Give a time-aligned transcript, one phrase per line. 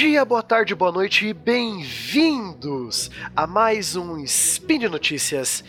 [0.00, 5.62] dia, boa tarde, boa noite e bem-vindos a mais um Spin de Notícias,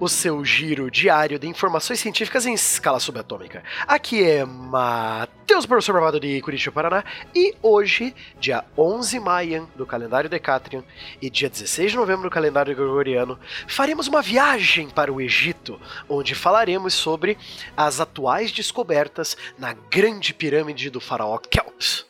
[0.00, 3.62] o seu giro diário de informações científicas em escala subatômica.
[3.86, 9.86] Aqui é Matheus, professor formado de Curitiba, Paraná, e hoje, dia 11 de maio do
[9.86, 10.82] calendário Decatrian
[11.22, 13.38] e dia 16 de novembro do calendário Gregoriano,
[13.68, 17.38] faremos uma viagem para o Egito, onde falaremos sobre
[17.76, 22.08] as atuais descobertas na Grande Pirâmide do Faraó Kelps.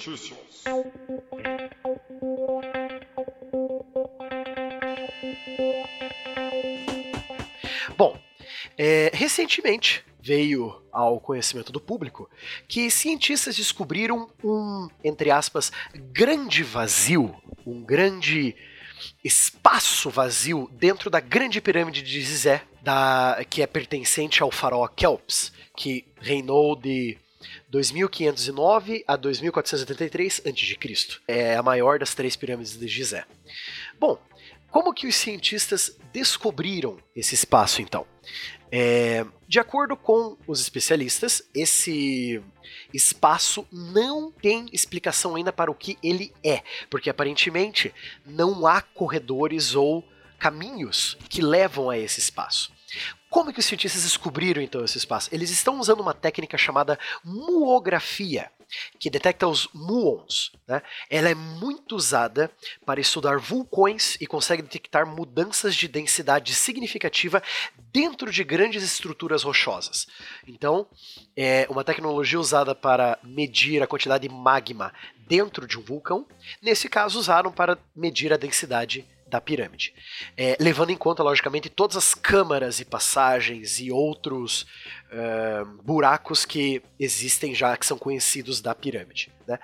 [0.00, 0.64] Notícias.
[7.98, 8.18] Bom,
[8.78, 12.30] é, recentemente veio ao conhecimento do público
[12.66, 17.36] que cientistas descobriram um, entre aspas, grande vazio,
[17.66, 18.56] um grande
[19.22, 25.52] espaço vazio dentro da grande pirâmide de Gizé, da, que é pertencente ao faraó Kelps,
[25.76, 27.18] que reinou de
[27.68, 31.20] 2509 a 2483 a.C.
[31.26, 33.24] É a maior das três pirâmides de Gizé.
[33.98, 34.18] Bom,
[34.70, 38.06] como que os cientistas descobriram esse espaço então?
[38.70, 42.40] É, de acordo com os especialistas, esse
[42.94, 47.92] espaço não tem explicação ainda para o que ele é, porque aparentemente
[48.24, 50.04] não há corredores ou
[50.38, 52.72] caminhos que levam a esse espaço.
[53.30, 55.28] Como que os cientistas descobriram então esse espaço?
[55.32, 58.50] Eles estão usando uma técnica chamada muografia,
[58.98, 60.52] que detecta os muons.
[60.66, 60.82] Né?
[61.08, 62.50] Ela é muito usada
[62.84, 67.40] para estudar vulcões e consegue detectar mudanças de densidade significativa
[67.92, 70.08] dentro de grandes estruturas rochosas.
[70.46, 70.88] Então,
[71.36, 74.92] é uma tecnologia usada para medir a quantidade de magma
[75.28, 76.26] dentro de um vulcão.
[76.60, 79.94] Nesse caso, usaram para medir a densidade da pirâmide.
[80.36, 84.62] É, levando em conta, logicamente, todas as câmaras e passagens e outros
[85.12, 89.32] uh, buracos que existem já, que são conhecidos da pirâmide.
[89.46, 89.58] Né?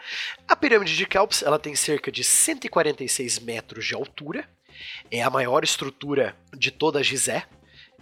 [0.47, 4.49] A pirâmide de Kelps ela tem cerca de 146 metros de altura,
[5.11, 7.47] é a maior estrutura de toda a Gizé,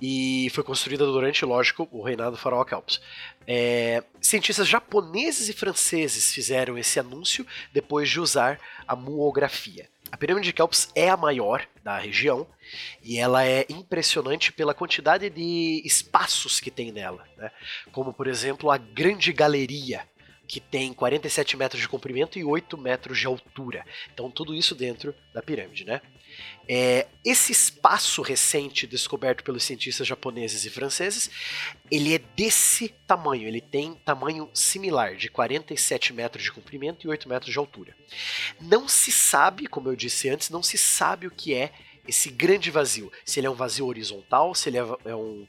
[0.01, 3.01] e foi construída durante, lógico, o reinado do faraó Kelps.
[3.47, 9.89] É, cientistas japoneses e franceses fizeram esse anúncio depois de usar a muografia.
[10.15, 12.47] A pirâmide de Kelps é a maior da região
[13.03, 17.51] e ela é impressionante pela quantidade de espaços que tem nela, né?
[17.91, 20.07] como por exemplo a Grande Galeria,
[20.47, 23.85] que tem 47 metros de comprimento e 8 metros de altura.
[24.13, 26.01] Então tudo isso dentro da pirâmide, né?
[26.67, 31.31] É, esse espaço recente descoberto pelos cientistas japoneses e franceses,
[31.91, 37.29] ele é desse tamanho, ele tem tamanho similar, de 47 metros de comprimento e 8
[37.29, 37.95] metros de altura.
[38.61, 41.71] Não se sabe, como eu disse antes, não se sabe o que é
[42.07, 43.11] esse grande vazio.
[43.25, 45.47] Se ele é um vazio horizontal, se ele é, é um,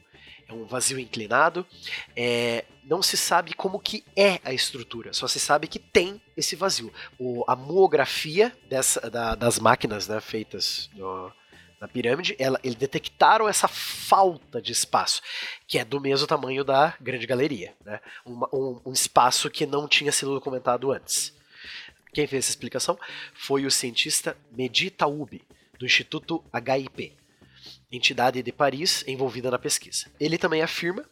[0.48, 1.66] é um vazio inclinado.
[2.14, 6.54] É, não se sabe como que é a estrutura, só se sabe que tem esse
[6.54, 6.92] vazio.
[7.18, 11.32] O, a muografia dessa, da, das máquinas né, feitas no,
[11.80, 15.20] na pirâmide, ela, eles detectaram essa falta de espaço,
[15.66, 18.00] que é do mesmo tamanho da Grande Galeria, né?
[18.24, 21.34] Uma, um, um espaço que não tinha sido documentado antes.
[22.12, 22.98] Quem fez essa explicação
[23.34, 25.42] foi o cientista Mehdi Taoubi,
[25.78, 27.14] do Instituto HIP,
[27.90, 30.06] entidade de Paris envolvida na pesquisa.
[30.18, 31.04] Ele também afirma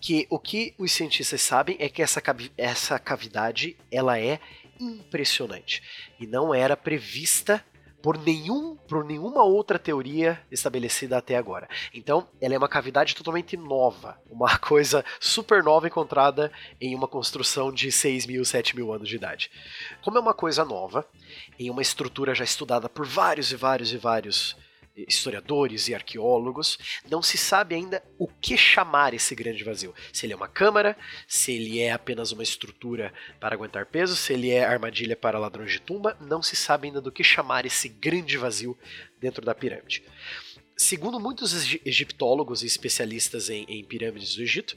[0.00, 2.22] que o que os cientistas sabem é que essa,
[2.56, 4.40] essa cavidade ela é
[4.80, 5.82] impressionante
[6.18, 7.64] e não era prevista
[8.02, 11.68] por nenhum por nenhuma outra teoria estabelecida até agora.
[11.94, 17.72] Então, ela é uma cavidade totalmente nova, uma coisa super nova encontrada em uma construção
[17.72, 19.50] de 6 mil, 7 mil anos de idade.
[20.02, 21.06] Como é uma coisa nova,
[21.58, 24.56] em uma estrutura já estudada por vários e vários e vários
[24.96, 26.78] historiadores e arqueólogos,
[27.10, 29.94] não se sabe ainda o que chamar esse grande vazio.
[30.12, 34.32] Se ele é uma câmara, se ele é apenas uma estrutura para aguentar peso, se
[34.32, 37.88] ele é armadilha para ladrões de tumba, não se sabe ainda do que chamar esse
[37.88, 38.76] grande vazio
[39.18, 40.02] dentro da pirâmide.
[40.82, 41.52] Segundo muitos
[41.86, 44.76] egiptólogos e especialistas em, em pirâmides do Egito,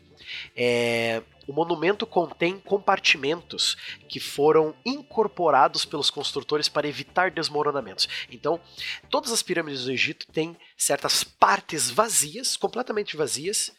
[0.56, 3.76] é, o monumento contém compartimentos
[4.08, 8.08] que foram incorporados pelos construtores para evitar desmoronamentos.
[8.32, 8.62] Então,
[9.10, 13.72] todas as pirâmides do Egito têm certas partes vazias, completamente vazias,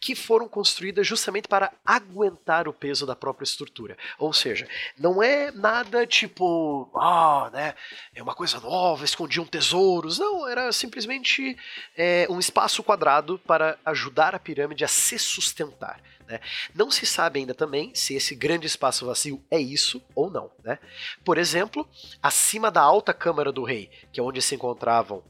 [0.00, 3.96] que foram construídas justamente para aguentar o peso da própria estrutura.
[4.18, 7.74] Ou seja, não é nada tipo, ah, né,
[8.14, 10.18] é uma coisa nova, escondiam tesouros.
[10.18, 11.56] Não, era simplesmente
[11.96, 16.00] é, um espaço quadrado para ajudar a pirâmide a se sustentar.
[16.26, 16.40] Né?
[16.74, 20.50] Não se sabe ainda também se esse grande espaço vazio é isso ou não.
[20.64, 20.78] Né?
[21.24, 21.88] Por exemplo,
[22.22, 25.22] acima da alta câmara do rei, que é onde se encontravam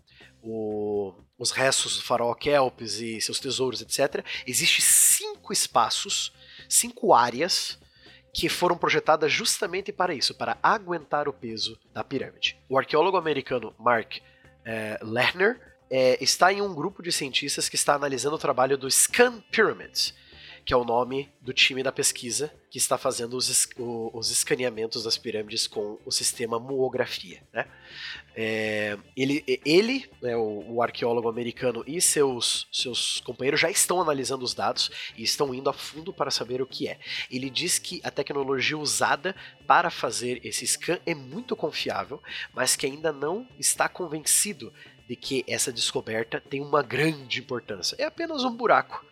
[0.42, 6.32] o, os restos do faraó Kelps e seus tesouros, etc., existe cinco espaços,
[6.68, 7.78] cinco áreas
[8.34, 12.58] que foram projetadas justamente para isso, para aguentar o peso da pirâmide.
[12.68, 14.18] O arqueólogo americano Mark
[14.64, 15.60] é, Lerner
[15.90, 20.14] é, está em um grupo de cientistas que está analisando o trabalho do Scan Pyramids,
[20.64, 25.18] que é o nome do time da pesquisa que está fazendo os, os escaneamentos das
[25.18, 27.42] pirâmides com o sistema muografia.
[27.52, 27.66] Né?
[28.34, 34.44] É, ele, ele né, o, o, arqueólogo americano e seus, seus companheiros já estão analisando
[34.44, 36.98] os dados e estão indo a fundo para saber o que é.
[37.30, 39.36] Ele diz que a tecnologia usada
[39.66, 42.22] para fazer esse scan é muito confiável,
[42.54, 44.72] mas que ainda não está convencido
[45.06, 47.96] de que essa descoberta tem uma grande importância.
[47.98, 49.04] É apenas um buraco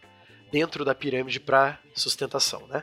[0.50, 2.82] dentro da pirâmide para sustentação, né?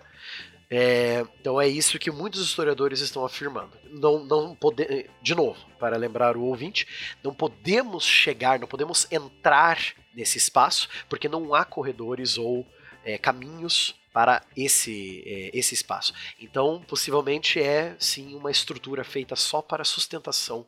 [0.70, 3.72] É, então é isso que muitos historiadores estão afirmando.
[3.90, 6.86] Não, não pode, de novo, para lembrar o ouvinte,
[7.24, 9.80] não podemos chegar, não podemos entrar
[10.14, 12.66] nesse espaço, porque não há corredores ou
[13.06, 16.14] é, caminhos para esse, é, esse espaço.
[16.40, 20.66] Então, possivelmente é sim uma estrutura feita só para sustentação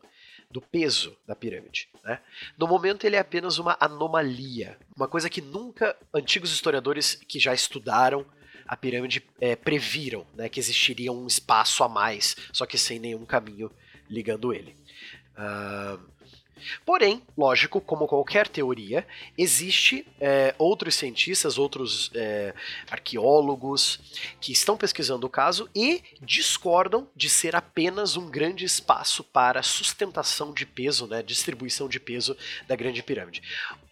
[0.52, 1.88] do peso da pirâmide.
[2.04, 2.20] Né?
[2.58, 7.54] No momento, ele é apenas uma anomalia, uma coisa que nunca antigos historiadores que já
[7.54, 8.26] estudaram
[8.68, 13.26] a pirâmide é, previram né, que existiria um espaço a mais, só que sem nenhum
[13.26, 13.72] caminho
[14.10, 14.76] ligando ele.
[15.38, 16.00] Uh,
[16.86, 19.06] Porém, lógico, como qualquer teoria,
[19.38, 22.54] existe é, outros cientistas, outros é,
[22.90, 24.00] arqueólogos
[24.40, 30.54] que estão pesquisando o caso e discordam de ser apenas um grande espaço para sustentação
[30.54, 32.36] de peso, né, distribuição de peso
[32.68, 33.42] da Grande Pirâmide.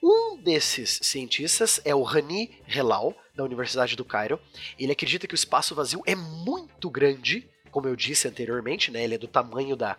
[0.01, 4.39] Um desses cientistas é o Rani Helal, da Universidade do Cairo.
[4.79, 9.15] Ele acredita que o espaço vazio é muito grande como eu disse anteriormente, né, ele
[9.15, 9.97] é do tamanho da,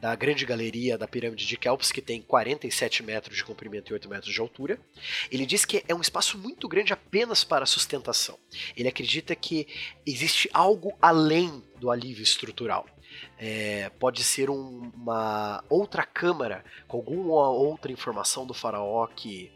[0.00, 4.08] da grande galeria da pirâmide de Kelps, que tem 47 metros de comprimento e 8
[4.08, 4.78] metros de altura.
[5.30, 8.38] Ele diz que é um espaço muito grande apenas para sustentação.
[8.76, 9.66] Ele acredita que
[10.06, 12.86] existe algo além do alívio estrutural.
[13.38, 19.52] É, pode ser um, uma outra câmara com alguma outra informação do faraó que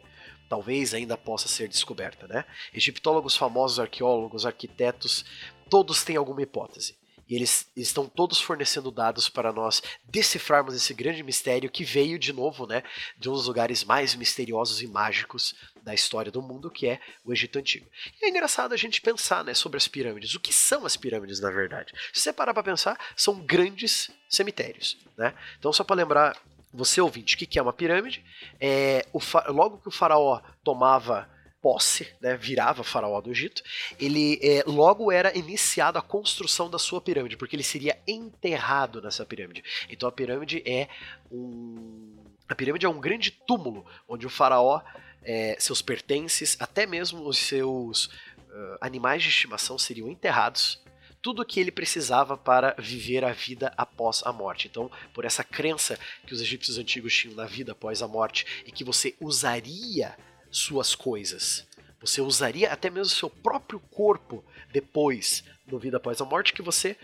[0.49, 2.45] talvez ainda possa ser descoberta, né?
[2.73, 5.25] Egiptólogos famosos, arqueólogos, arquitetos,
[5.69, 6.97] todos têm alguma hipótese.
[7.29, 12.33] E eles estão todos fornecendo dados para nós decifrarmos esse grande mistério que veio de
[12.33, 12.83] novo, né,
[13.19, 17.33] de um dos lugares mais misteriosos e mágicos da história do mundo, que é o
[17.33, 17.87] Egito Antigo.
[18.21, 20.35] E é engraçado a gente pensar, né, sobre as pirâmides.
[20.35, 21.93] O que são as pirâmides, na verdade?
[22.13, 25.35] Se você parar para pensar, são grandes cemitérios, né?
[25.59, 26.37] Então, só para lembrar
[26.73, 28.25] você ouvinte, o que é uma pirâmide?
[28.61, 29.21] É, o,
[29.53, 31.29] logo que o faraó tomava
[31.61, 33.63] posse, né, virava faraó do Egito,
[33.99, 39.25] ele é, logo era iniciado a construção da sua pirâmide, porque ele seria enterrado nessa
[39.25, 39.63] pirâmide.
[39.91, 40.89] Então a pirâmide é
[41.31, 42.17] um
[42.49, 44.81] a pirâmide é um grande túmulo onde o faraó,
[45.23, 50.81] é, seus pertences, até mesmo os seus uh, animais de estimação seriam enterrados
[51.21, 54.69] tudo o que ele precisava para viver a vida após a morte.
[54.69, 58.73] Então, por essa crença que os egípcios antigos tinham na vida após a morte e
[58.73, 60.17] que você usaria
[60.51, 61.67] suas coisas.
[62.01, 66.97] Você usaria até mesmo seu próprio corpo depois, no vida após a morte, que você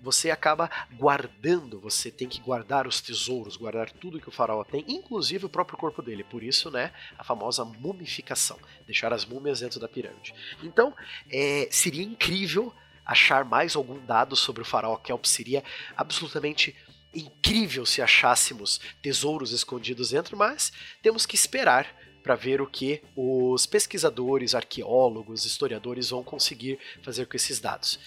[0.00, 4.84] você acaba guardando, você tem que guardar os tesouros, guardar tudo que o faraó tem,
[4.86, 6.22] inclusive o próprio corpo dele.
[6.22, 10.34] Por isso, né, a famosa mumificação, deixar as múmias dentro da pirâmide.
[10.62, 10.94] Então,
[11.30, 12.72] é, seria incrível
[13.04, 15.64] achar mais algum dado sobre o faraó Kelp, seria
[15.96, 16.76] absolutamente
[17.14, 20.70] incrível se achássemos tesouros escondidos dentro, mas
[21.02, 21.86] temos que esperar
[22.28, 27.98] para ver o que os pesquisadores, arqueólogos, historiadores vão conseguir fazer com esses dados.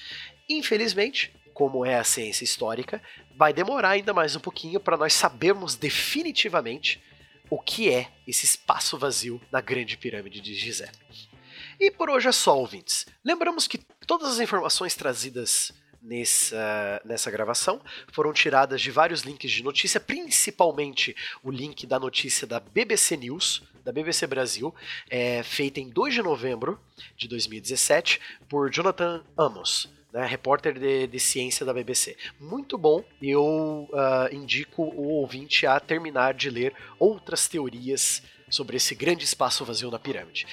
[0.48, 3.02] Infelizmente, como é a ciência histórica,
[3.36, 7.02] vai demorar ainda mais um pouquinho para nós sabermos definitivamente
[7.50, 10.92] o que é esse espaço vazio na Grande Pirâmide de Gizé.
[11.80, 13.08] E por hoje é só, ouvintes.
[13.26, 17.82] Lembramos que todas as informações trazidas nessa, nessa gravação
[18.12, 23.64] foram tiradas de vários links de notícia, principalmente o link da notícia da BBC News,
[23.84, 24.74] da BBC Brasil,
[25.10, 26.80] é, feita em 2 de novembro
[27.16, 29.90] de 2017 por Jonathan Amos.
[30.12, 32.18] Né, repórter de, de, ciência da BBC.
[32.38, 38.94] Muito bom, eu uh, indico o ouvinte a terminar de ler outras teorias sobre esse
[38.94, 40.46] grande espaço vazio na pirâmide.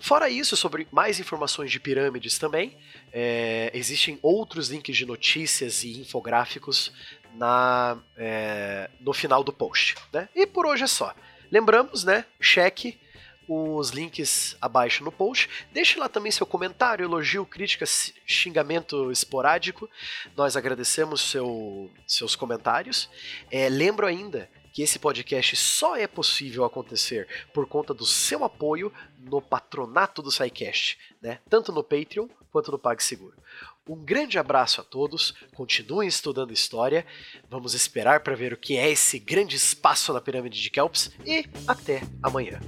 [0.00, 2.76] Fora isso, sobre mais informações de pirâmides também,
[3.12, 6.92] é, existem outros links de notícias e infográficos
[7.34, 9.96] na, é, no final do post.
[10.12, 10.28] Né?
[10.34, 11.14] E por hoje é só.
[11.50, 12.24] Lembramos, né?
[12.38, 13.00] Cheque
[13.48, 15.48] os links abaixo no post.
[15.72, 17.86] Deixe lá também seu comentário, elogio, crítica,
[18.26, 19.88] xingamento esporádico.
[20.36, 23.08] Nós agradecemos seu, seus comentários.
[23.50, 28.92] É, lembro ainda que esse podcast só é possível acontecer por conta do seu apoio
[29.18, 31.40] no patronato do SciCast, né?
[31.48, 33.36] Tanto no Patreon quanto no PagSeguro.
[33.88, 37.06] Um grande abraço a todos, continuem estudando história,
[37.48, 41.46] vamos esperar para ver o que é esse grande espaço na pirâmide de Kelps e
[41.66, 42.60] até amanhã.